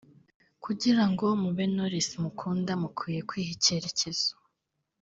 [0.63, 4.31] kugira ngo mube Knowless mukunda mukwiye kwiha icyerekezo